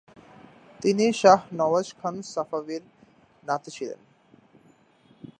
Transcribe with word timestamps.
তিনি 0.79 1.05
শাহ 1.21 1.39
নওয়াজ 1.59 1.87
খান 1.99 2.15
সাফাভির 2.33 2.83
নাতি 3.43 3.69
ছিলেন। 3.77 3.99